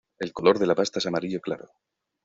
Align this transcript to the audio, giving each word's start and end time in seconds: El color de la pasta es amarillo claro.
El 0.27 0.31
color 0.39 0.57
de 0.61 0.69
la 0.71 0.75
pasta 0.79 0.97
es 0.97 1.05
amarillo 1.05 1.41
claro. 1.41 1.69